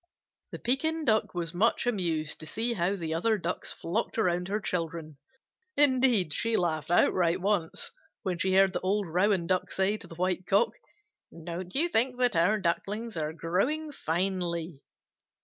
[0.51, 4.59] The Pekin Duck was much amused to see how the other Ducks flocked around her
[4.59, 5.19] children.
[5.77, 7.91] Indeed, she laughed outright once,
[8.23, 10.71] when she heard the old Rouen Duck say to the White Cock,
[11.31, 14.81] "Don't you think that our Ducklings are growing finely?"